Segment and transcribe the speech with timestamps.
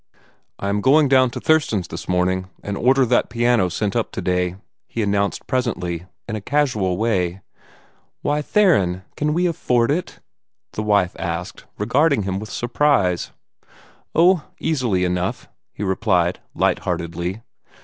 [0.57, 4.55] "I am going down to Thurston's this morning, and order that piano sent up today,"
[4.87, 7.41] he announced presently, in a casual way.
[8.23, 10.19] "Why, Theron, can we afford it?"
[10.73, 13.31] the wife asked, regarding him with surprise.
[14.15, 17.43] "Oh, easily enough," he replied light heartedly.